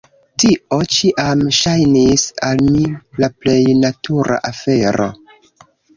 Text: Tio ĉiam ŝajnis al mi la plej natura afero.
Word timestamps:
Tio 0.43 0.77
ĉiam 0.93 1.43
ŝajnis 1.57 2.23
al 2.49 2.63
mi 2.71 2.81
la 3.25 3.29
plej 3.45 3.59
natura 3.85 4.39
afero. 4.53 5.11